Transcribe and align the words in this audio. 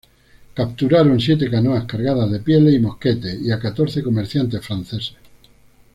Capturaron 0.55 1.19
siete 1.21 1.47
canoas 1.47 1.85
cargadas 1.85 2.31
de 2.31 2.39
pieles 2.39 2.73
y 2.73 2.79
mosquetes 2.79 3.39
y 3.39 3.51
a 3.51 3.59
catorce 3.59 4.01
comerciantes 4.01 4.65
franceses. 4.65 5.13